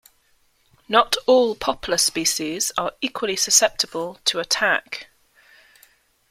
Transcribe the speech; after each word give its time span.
Not 0.89 1.15
all 1.27 1.53
poplar 1.53 1.99
species 1.99 2.71
are 2.75 2.93
equally 3.03 3.35
susceptible 3.35 4.19
to 4.25 4.39
attack. 4.39 5.11